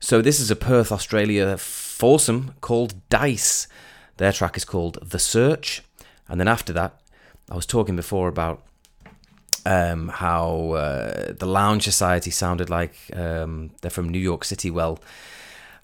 So 0.01 0.20
this 0.20 0.41
is 0.41 0.51
a 0.51 0.57
Perth, 0.57 0.91
Australia 0.91 1.57
foursome 1.59 2.55
called 2.61 3.09
Dice. 3.09 3.68
Their 4.16 4.32
track 4.32 4.57
is 4.57 4.64
called 4.64 4.99
The 5.01 5.20
Search. 5.20 5.82
And 6.28 6.41
then 6.41 6.49
after 6.49 6.72
that, 6.72 7.01
I 7.49 7.55
was 7.55 7.66
talking 7.66 7.95
before 7.95 8.26
about 8.26 8.64
um, 9.66 10.09
how 10.09 10.72
uh, 10.72 11.32
the 11.32 11.46
Lounge 11.46 11.84
Society 11.84 12.30
sounded 12.30 12.70
like 12.70 12.94
um, 13.14 13.70
they're 13.80 13.90
from 13.90 14.09
New 14.09 14.18
York 14.18 14.44
City. 14.44 14.70
Well, 14.70 14.98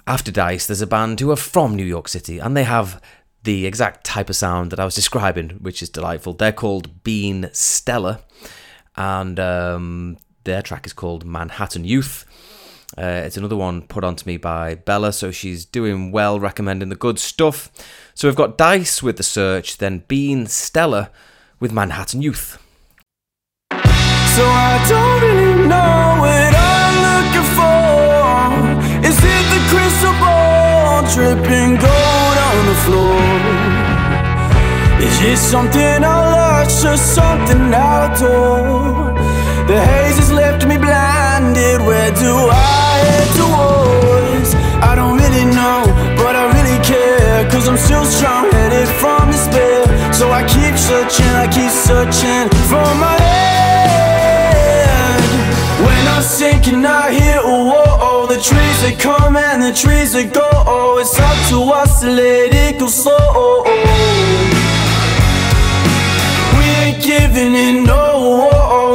after 0.07 0.31
Dice, 0.31 0.67
there's 0.67 0.81
a 0.81 0.87
band 0.87 1.21
who 1.21 1.31
are 1.31 1.37
from 1.37 1.75
New 1.75 1.85
York 1.85 2.09
City, 2.09 2.39
and 2.39 2.57
they 2.57 2.65
have 2.65 3.01
the 3.43 3.67
exact 3.67 4.05
type 4.05 4.29
of 4.29 4.37
sound 4.37 4.73
that 4.73 4.81
I 4.81 4.85
was 4.85 4.95
describing, 4.95 5.51
which 5.61 5.83
is 5.83 5.89
delightful. 5.89 6.33
They're 6.33 6.53
called 6.53 7.03
Been 7.03 7.51
Stellar, 7.53 8.21
and 8.97 9.39
um, 9.39 10.19
their 10.45 10.63
track 10.63 10.87
is 10.87 10.93
called 10.93 11.25
Manhattan 11.25 11.85
Youth. 11.85 12.25
Uh, 12.97 13.23
it's 13.25 13.37
another 13.37 13.57
one 13.57 13.83
put 13.83 14.05
onto 14.05 14.27
me 14.27 14.37
by 14.37 14.75
Bella, 14.75 15.13
so 15.13 15.31
she's 15.31 15.65
doing 15.65 16.13
well, 16.13 16.41
recommending 16.41 16.89
the 16.89 16.97
good 16.97 17.19
stuff. 17.19 17.71
So 18.15 18.27
we've 18.29 18.37
got 18.37 18.57
Dice 18.57 19.03
with 19.03 19.17
the 19.17 19.23
search, 19.23 19.79
then 19.79 20.05
Been 20.09 20.47
Stellar 20.47 21.11
with 21.61 21.73
Manhattan 21.73 22.23
Youth. 22.23 22.63
So 24.37 24.45
I 24.45 24.77
don't 24.93 25.21
really 25.25 25.65
know 25.65 25.97
what 26.21 26.53
I'm 26.53 26.95
looking 27.09 27.49
for. 27.57 29.09
Is 29.09 29.17
it 29.17 29.45
the 29.55 29.61
crystal 29.73 30.13
ball 30.21 31.01
dripping 31.15 31.81
gold 31.81 32.37
on 32.49 32.59
the 32.71 32.79
floor? 32.85 33.25
Is 35.01 35.17
it 35.25 35.39
something 35.39 36.05
I 36.05 36.17
lost 36.37 36.85
or 36.85 36.99
something 36.99 37.73
I 37.73 38.13
adore? 38.13 39.15
The 39.69 39.79
haze 39.81 40.19
has 40.21 40.31
left 40.31 40.67
me 40.67 40.77
blinded. 40.77 41.81
Where 41.89 42.13
do 42.13 42.33
I 42.37 42.93
head 43.09 43.29
towards? 43.41 44.51
I 44.85 44.93
don't 44.97 45.17
really 45.17 45.47
know, 45.59 45.81
that 58.87 59.01
come 59.01 59.37
and 59.37 59.63
the 59.63 59.73
trees 59.73 60.13
that 60.13 60.33
go. 60.33 60.49
Oh, 60.67 60.99
it's 60.99 61.19
up 61.19 61.39
to 61.51 61.59
us 61.75 62.01
to 62.01 62.09
let 62.11 62.55
it 62.55 62.79
go 62.79 62.87
slow. 62.87 63.65
We 66.57 66.65
ain't 66.85 67.03
giving 67.03 67.55
in, 67.55 67.85
no. 67.85 68.05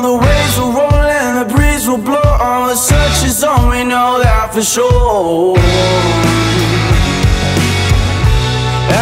The 0.02 0.16
waves 0.16 0.56
will 0.58 0.72
roll 0.72 1.08
and 1.22 1.34
the 1.40 1.46
breeze 1.54 1.88
will 1.88 1.98
blow. 1.98 2.32
On 2.40 2.70
the 2.70 2.76
search 2.76 3.26
is 3.28 3.44
on, 3.44 3.70
we 3.70 3.84
know 3.84 4.20
that 4.24 4.54
for 4.54 4.64
sure. 4.64 5.58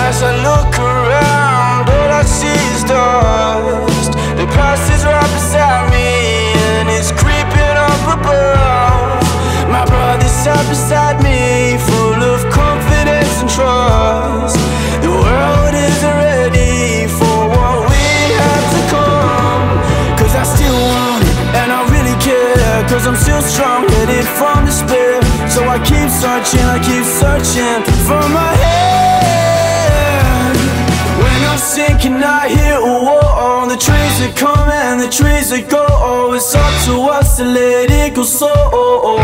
As 0.06 0.18
I 0.24 0.32
look 0.48 0.74
around, 0.80 1.90
all 1.90 2.12
I 2.22 2.24
see 2.26 2.60
is 2.76 2.84
dust. 2.84 4.12
The 4.40 4.46
past 4.58 4.92
is 4.94 5.04
right 5.06 5.32
beside 5.38 5.86
me, 5.89 5.89
sat 10.50 10.66
beside 10.70 11.18
me, 11.22 11.78
full 11.78 12.22
of 12.34 12.42
confidence 12.50 13.42
and 13.42 13.50
trust. 13.50 14.58
The 15.06 15.12
world 15.12 15.74
isn't 15.88 16.16
ready 16.26 17.06
for 17.20 17.38
what 17.54 17.78
we 17.92 18.06
have 18.42 18.66
to 18.74 18.82
come. 18.96 19.70
Cause 20.18 20.34
I 20.42 20.44
still 20.56 20.80
want 20.94 21.22
it, 21.30 21.38
and 21.60 21.70
I 21.72 21.80
really 21.94 22.18
care. 22.30 22.78
Cause 22.90 23.06
I'm 23.06 23.16
still 23.16 23.42
strong, 23.42 23.88
headed 23.94 24.26
from 24.38 24.66
despair. 24.66 25.22
So 25.54 25.60
I 25.76 25.78
keep 25.90 26.10
searching, 26.24 26.66
I 26.76 26.78
keep 26.88 27.06
searching 27.22 27.80
for 28.08 28.24
my 28.40 28.52
head. 28.64 30.56
When 31.22 31.40
I'm 31.52 31.60
sinking, 31.60 32.24
I 32.24 32.50
hear 32.50 32.78
a 32.78 32.94
whoa. 33.06 33.68
The 33.70 33.78
trees 33.78 34.16
that 34.22 34.34
come 34.36 34.70
and 34.72 35.00
the 35.00 35.10
trees 35.10 35.52
that 35.52 35.70
go. 35.70 35.86
Oh, 35.90 36.34
it's 36.34 36.56
up 36.56 36.74
to 36.86 36.94
us 37.18 37.38
to 37.38 37.44
let 37.46 37.92
it 37.92 38.16
go 38.16 38.24
slow. 38.24 39.20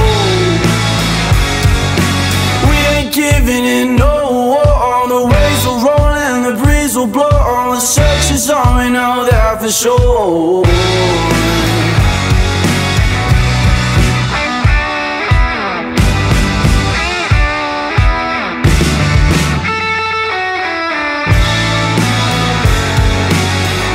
Giving 3.16 3.63
in, 3.63 3.95
no. 3.95 4.59
The 5.07 5.24
waves 5.24 5.66
will 5.66 5.80
roll 5.80 6.11
and 6.11 6.43
the 6.43 6.51
breeze 6.61 6.97
will 6.97 7.07
blow. 7.07 7.30
All 7.30 7.72
the 7.72 7.78
is 7.78 8.49
on, 8.49 8.78
we 8.78 8.89
know 8.89 9.24
that 9.24 9.61
for 9.61 9.72
sure. 9.72 10.63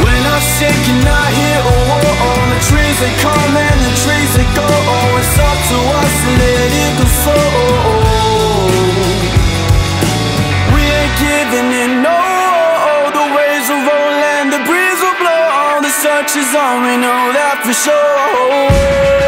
When 0.01 0.23
I'm 0.25 0.41
sinking, 0.41 1.05
I 1.05 1.29
hear 1.37 1.61
a 1.61 1.77
whoa. 1.91 2.09
The 2.49 2.61
trees 2.65 2.97
that 3.05 3.15
come 3.21 3.57
and 3.69 3.81
the 3.85 3.93
trees 4.01 4.33
that 4.41 4.49
go. 4.57 4.65
Oh, 4.65 5.21
it's 5.21 5.37
up 5.37 5.59
to 5.69 5.77
us 6.01 6.15
to 6.25 6.31
let 6.41 6.73
it 6.73 6.93
go 6.97 7.05
slow. 7.21 8.01
We 8.01 8.10
giving 11.21 11.71
in, 11.83 12.03
no. 12.03 12.19
The 13.13 13.27
waves 13.37 13.69
will 13.69 13.85
roll 13.85 14.17
and 14.41 14.49
the 14.53 14.63
breeze 14.69 15.01
will 15.05 15.19
blow. 15.23 15.85
The 15.87 15.93
search 16.05 16.33
is 16.37 16.51
on, 16.57 16.81
oh, 16.81 16.87
we 16.87 16.95
know 16.97 17.23
that 17.37 17.61
for 17.65 17.77
sure. 17.85 19.20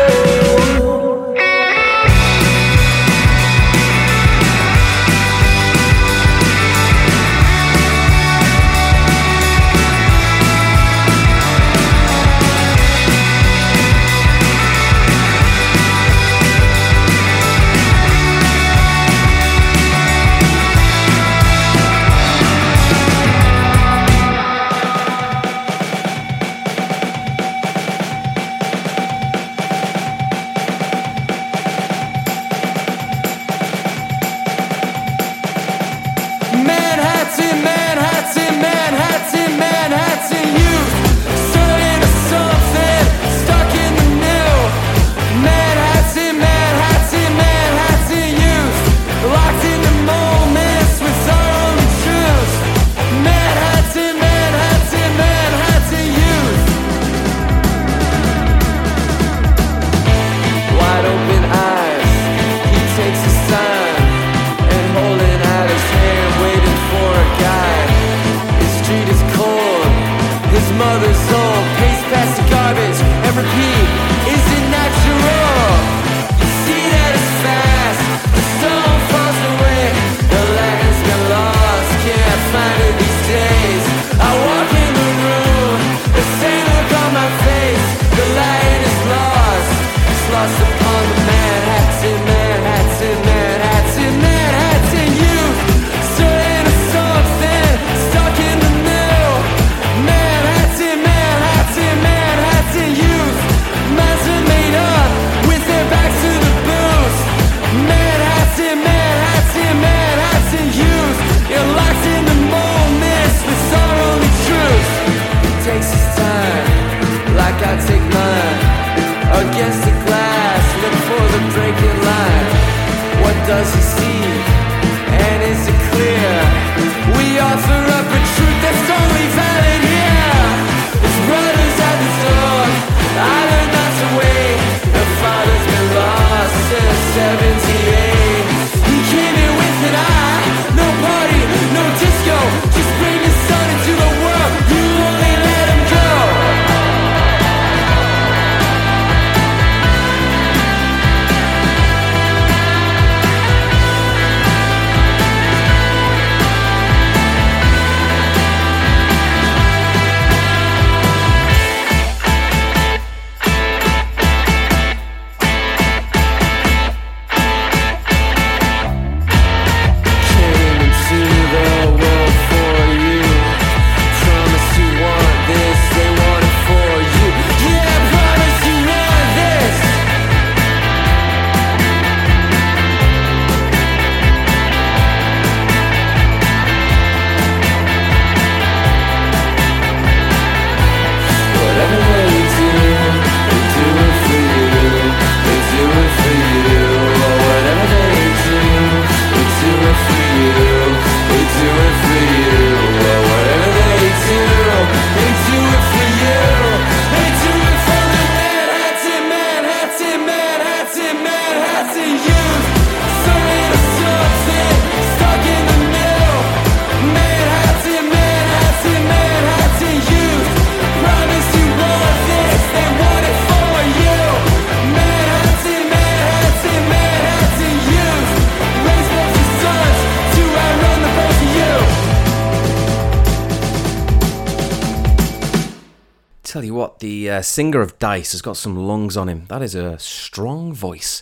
The 237.03 237.31
uh, 237.31 237.43
singer 237.43 237.81
of 237.81 237.99
Dice 237.99 238.31
has 238.31 238.43
got 238.43 238.57
some 238.57 238.77
lungs 238.77 239.17
on 239.17 239.29
him. 239.29 239.47
That 239.49 239.61
is 239.61 239.75
a 239.75 239.99
strong 239.99 240.73
voice. 240.73 241.21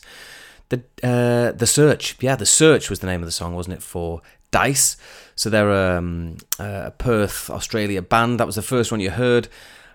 The 0.68 0.83
uh, 1.03 1.53
the 1.53 1.66
Search, 1.66 2.18
yeah, 2.20 2.37
the 2.37 2.45
Search 2.45 2.91
was 2.91 2.99
the 2.99 3.07
name 3.07 3.22
of 3.22 3.26
the 3.26 3.33
song, 3.33 3.55
wasn't 3.55 3.78
it? 3.78 3.83
For 3.83 4.20
Dice. 4.51 4.99
So 5.37 5.49
they're 5.49 5.97
um, 5.97 6.37
a 6.59 6.91
Perth, 6.91 7.49
Australia 7.49 8.03
band. 8.03 8.39
That 8.39 8.47
was 8.47 8.57
the 8.57 8.62
first 8.62 8.91
one 8.93 9.01
you 9.01 9.09
heard, 9.09 9.49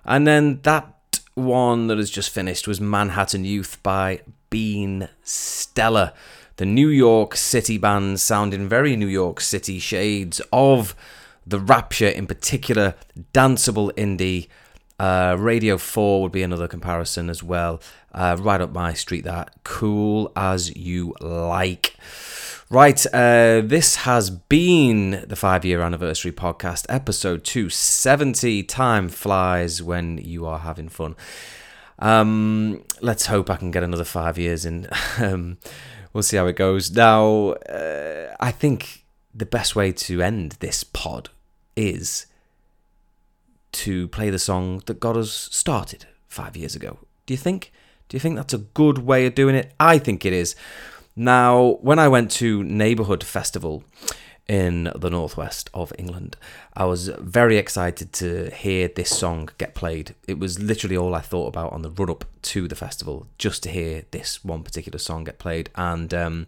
and 0.04 0.26
then 0.26 0.60
that 0.64 0.92
one 1.36 1.86
that 1.86 2.00
has 2.00 2.10
just 2.10 2.32
finished 2.32 2.68
was 2.68 2.82
Manhattan 2.82 3.46
Youth 3.46 3.78
by 3.84 4.22
Been 4.50 5.08
Stellar. 5.24 6.14
The 6.56 6.66
New 6.66 6.88
York 6.88 7.36
City 7.36 7.78
band 7.78 8.20
sounding 8.20 8.68
very 8.68 8.96
New 8.96 9.06
York 9.06 9.40
City 9.40 9.78
shades 9.78 10.42
of 10.52 10.96
the 11.46 11.60
Rapture 11.60 12.08
in 12.08 12.26
particular, 12.26 12.96
danceable 13.36 13.92
indie. 13.94 14.48
Uh, 15.00 15.36
Radio 15.38 15.78
4 15.78 16.22
would 16.22 16.32
be 16.32 16.44
another 16.44 16.68
comparison 16.68 17.30
as 17.30 17.44
well. 17.44 17.82
Uh, 18.14 18.38
right 18.40 18.62
up 18.62 18.72
my 18.72 18.94
street, 18.94 19.26
that. 19.26 19.52
Cool 19.64 20.32
as 20.36 20.76
you 20.76 21.14
like. 21.20 21.96
Right, 22.70 23.06
uh, 23.14 23.62
this 23.64 23.96
has 23.98 24.32
been 24.32 25.24
the 25.28 25.36
five 25.36 25.64
year 25.64 25.82
anniversary 25.82 26.32
podcast, 26.32 26.86
episode 26.90 27.44
270. 27.44 28.64
Time 28.64 29.08
flies 29.08 29.84
when 29.84 30.18
you 30.18 30.48
are 30.48 30.60
having 30.60 30.90
fun. 30.90 31.16
Um, 32.00 32.84
let's 33.02 33.28
hope 33.28 33.50
I 33.50 33.58
can 33.58 33.70
get 33.70 33.84
another 33.84 34.04
five 34.04 34.38
years 34.38 34.66
in. 34.66 34.88
um, 35.20 35.58
we'll 36.12 36.24
see 36.24 36.38
how 36.38 36.48
it 36.48 36.56
goes. 36.56 36.90
Now, 36.90 37.50
uh, 37.52 38.36
I 38.40 38.52
think 38.52 39.06
the 39.34 39.46
best 39.46 39.76
way 39.76 39.92
to 39.92 40.22
end 40.22 40.54
this 40.54 40.84
pod 40.84 41.30
is 41.76 42.26
to 43.76 44.08
play 44.08 44.30
the 44.30 44.40
song 44.40 44.82
that 44.86 45.00
got 45.00 45.18
us 45.18 45.50
started 45.52 46.06
five 46.28 46.56
years 46.56 46.76
ago. 46.76 47.00
Do 47.26 47.34
you 47.34 47.38
think? 47.38 47.72
Do 48.08 48.16
you 48.16 48.20
think 48.20 48.36
that's 48.36 48.54
a 48.54 48.60
good 48.60 49.00
way 49.00 49.26
of 49.26 49.36
doing 49.36 49.56
it? 49.56 49.74
I 49.80 49.98
think 49.98 50.26
it 50.26 50.34
is. 50.34 50.56
Now, 51.16 51.78
when 51.82 52.00
I 52.00 52.08
went 52.08 52.32
to 52.32 52.64
Neighbourhood 52.64 53.24
Festival 53.24 53.84
in 54.48 54.92
the 54.96 55.10
northwest 55.10 55.70
of 55.74 55.92
England, 55.98 56.38
I 56.76 56.86
was 56.86 57.08
very 57.08 57.58
excited 57.58 58.14
to 58.14 58.52
hear 58.52 58.88
this 58.88 59.10
song 59.10 59.50
get 59.58 59.76
played. 59.76 60.14
It 60.28 60.40
was 60.40 60.60
literally 60.60 60.98
all 60.98 61.16
I 61.16 61.22
thought 61.22 61.48
about 61.48 61.74
on 61.74 61.82
the 61.82 61.90
run 61.90 62.10
up 62.10 62.26
to 62.44 62.68
the 62.68 62.76
festival, 62.76 63.28
just 63.38 63.64
to 63.64 63.70
hear 63.70 64.04
this 64.12 64.44
one 64.44 64.64
particular 64.64 65.00
song 65.00 65.24
get 65.24 65.40
played. 65.40 65.70
And 65.76 66.14
um, 66.14 66.48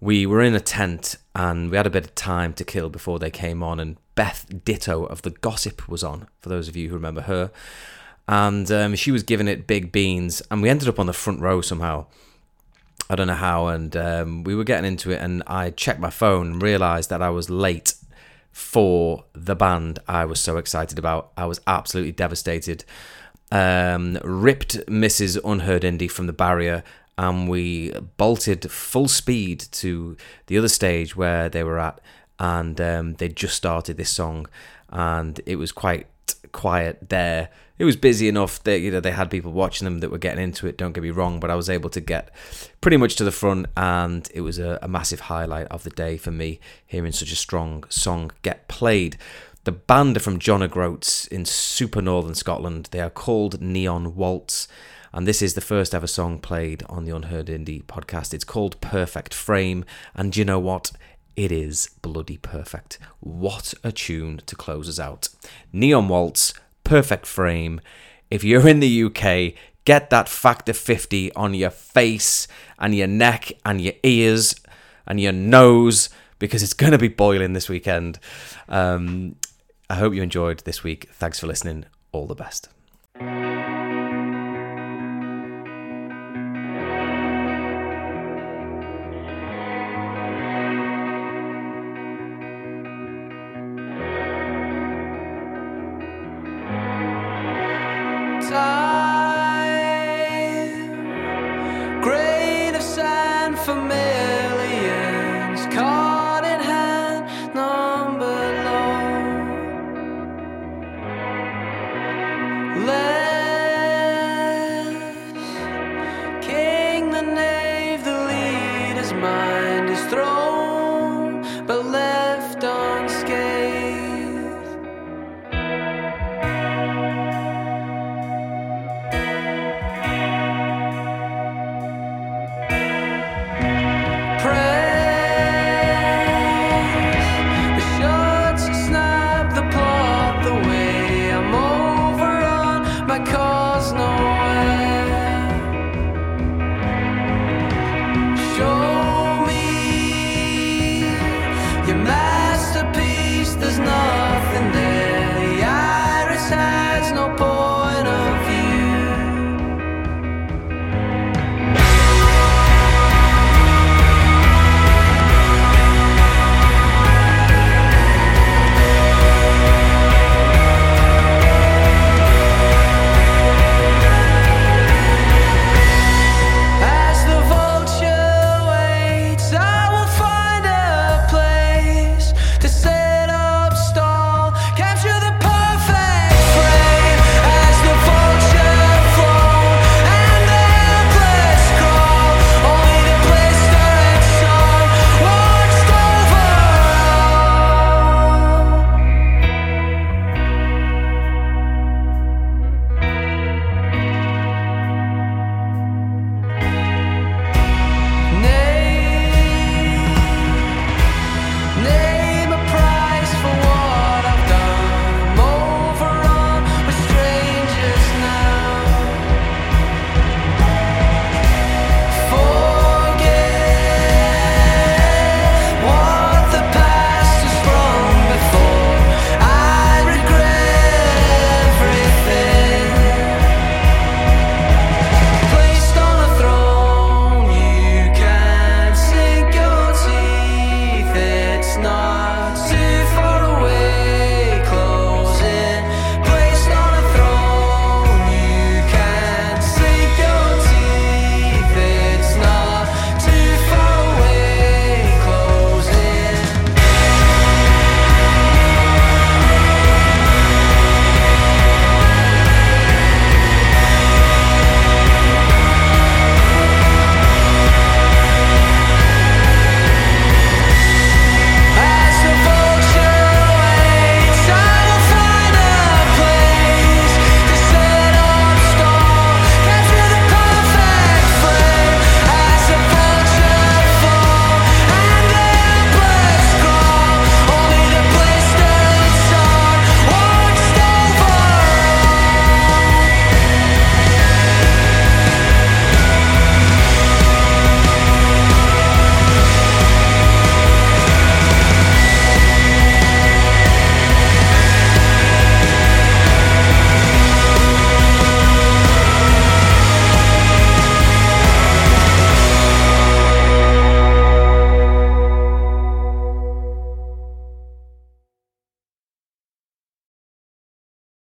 we 0.00 0.26
were 0.26 0.42
in 0.42 0.54
a 0.54 0.60
tent 0.60 1.16
and 1.34 1.70
we 1.70 1.76
had 1.76 1.86
a 1.86 1.90
bit 1.90 2.04
of 2.04 2.14
time 2.14 2.52
to 2.54 2.64
kill 2.64 2.88
before 2.88 3.18
they 3.18 3.30
came 3.30 3.62
on 3.62 3.80
and 3.80 3.96
Beth 4.18 4.64
Ditto 4.64 5.04
of 5.04 5.22
The 5.22 5.30
Gossip 5.30 5.88
was 5.88 6.02
on, 6.02 6.26
for 6.40 6.48
those 6.48 6.66
of 6.66 6.74
you 6.74 6.88
who 6.88 6.96
remember 6.96 7.20
her. 7.20 7.52
And 8.26 8.68
um, 8.72 8.96
she 8.96 9.12
was 9.12 9.22
giving 9.22 9.46
it 9.46 9.68
big 9.68 9.92
beans 9.92 10.42
and 10.50 10.60
we 10.60 10.68
ended 10.68 10.88
up 10.88 10.98
on 10.98 11.06
the 11.06 11.12
front 11.12 11.40
row 11.40 11.60
somehow. 11.60 12.06
I 13.08 13.14
don't 13.14 13.28
know 13.28 13.34
how, 13.34 13.68
and 13.68 13.96
um, 13.96 14.42
we 14.42 14.56
were 14.56 14.64
getting 14.64 14.86
into 14.86 15.12
it, 15.12 15.22
and 15.22 15.44
I 15.46 15.70
checked 15.70 16.00
my 16.00 16.10
phone 16.10 16.54
and 16.54 16.62
realised 16.62 17.10
that 17.10 17.22
I 17.22 17.30
was 17.30 17.48
late 17.48 17.94
for 18.50 19.24
the 19.34 19.54
band 19.54 20.00
I 20.08 20.24
was 20.24 20.40
so 20.40 20.56
excited 20.56 20.98
about. 20.98 21.30
I 21.36 21.46
was 21.46 21.60
absolutely 21.68 22.12
devastated. 22.12 22.84
Um, 23.52 24.18
ripped 24.24 24.78
Mrs. 24.88 25.38
Unheard 25.44 25.84
Indie 25.84 26.10
from 26.10 26.26
the 26.26 26.32
barrier, 26.32 26.82
and 27.16 27.48
we 27.48 27.92
bolted 28.16 28.68
full 28.68 29.06
speed 29.06 29.60
to 29.72 30.16
the 30.48 30.58
other 30.58 30.68
stage 30.68 31.14
where 31.14 31.48
they 31.48 31.62
were 31.62 31.78
at, 31.78 32.00
and 32.38 32.80
um, 32.80 33.14
they 33.14 33.28
just 33.28 33.56
started 33.56 33.96
this 33.96 34.10
song, 34.10 34.46
and 34.90 35.40
it 35.46 35.56
was 35.56 35.72
quite 35.72 36.06
quiet 36.52 37.08
there. 37.08 37.50
It 37.78 37.84
was 37.84 37.96
busy 37.96 38.28
enough 38.28 38.62
that 38.64 38.80
you 38.80 38.90
know 38.90 39.00
they 39.00 39.12
had 39.12 39.30
people 39.30 39.52
watching 39.52 39.84
them 39.84 40.00
that 40.00 40.10
were 40.10 40.18
getting 40.18 40.42
into 40.42 40.66
it. 40.66 40.76
Don't 40.76 40.92
get 40.92 41.02
me 41.02 41.10
wrong, 41.10 41.40
but 41.40 41.50
I 41.50 41.54
was 41.54 41.70
able 41.70 41.90
to 41.90 42.00
get 42.00 42.30
pretty 42.80 42.96
much 42.96 43.16
to 43.16 43.24
the 43.24 43.30
front, 43.30 43.66
and 43.76 44.28
it 44.34 44.40
was 44.40 44.58
a, 44.58 44.78
a 44.82 44.88
massive 44.88 45.20
highlight 45.20 45.68
of 45.68 45.84
the 45.84 45.90
day 45.90 46.16
for 46.16 46.30
me 46.30 46.60
hearing 46.86 47.12
such 47.12 47.32
a 47.32 47.36
strong 47.36 47.84
song 47.88 48.32
get 48.42 48.68
played. 48.68 49.16
The 49.64 49.72
band 49.72 50.16
are 50.16 50.20
from 50.20 50.38
John 50.38 50.62
O'Groats 50.62 51.26
in 51.26 51.44
super 51.44 52.00
northern 52.00 52.34
Scotland. 52.34 52.88
They 52.90 53.00
are 53.00 53.10
called 53.10 53.60
Neon 53.60 54.16
Waltz, 54.16 54.66
and 55.12 55.26
this 55.26 55.42
is 55.42 55.54
the 55.54 55.60
first 55.60 55.94
ever 55.94 56.06
song 56.06 56.38
played 56.38 56.82
on 56.88 57.04
the 57.04 57.14
Unheard 57.14 57.46
Indie 57.46 57.84
podcast. 57.84 58.32
It's 58.32 58.44
called 58.44 58.80
Perfect 58.80 59.34
Frame, 59.34 59.84
and 60.14 60.36
you 60.36 60.44
know 60.44 60.58
what? 60.58 60.92
It 61.38 61.52
is 61.52 61.90
bloody 62.02 62.36
perfect. 62.36 62.98
What 63.20 63.72
a 63.84 63.92
tune 63.92 64.40
to 64.46 64.56
close 64.56 64.88
us 64.88 64.98
out. 64.98 65.28
Neon 65.72 66.08
Waltz, 66.08 66.52
Perfect 66.82 67.26
Frame. 67.26 67.80
If 68.28 68.42
you're 68.42 68.66
in 68.66 68.80
the 68.80 69.04
UK, 69.04 69.54
get 69.84 70.10
that 70.10 70.28
factor 70.28 70.72
50 70.72 71.32
on 71.34 71.54
your 71.54 71.70
face 71.70 72.48
and 72.76 72.92
your 72.92 73.06
neck 73.06 73.52
and 73.64 73.80
your 73.80 73.92
ears 74.02 74.56
and 75.06 75.20
your 75.20 75.30
nose 75.30 76.10
because 76.40 76.64
it's 76.64 76.74
going 76.74 76.90
to 76.90 76.98
be 76.98 77.06
boiling 77.06 77.52
this 77.52 77.68
weekend. 77.68 78.18
Um, 78.68 79.36
I 79.88 79.94
hope 79.94 80.14
you 80.14 80.24
enjoyed 80.24 80.64
this 80.64 80.82
week. 80.82 81.08
Thanks 81.12 81.38
for 81.38 81.46
listening. 81.46 81.84
All 82.10 82.26
the 82.26 82.34
best. 82.34 82.68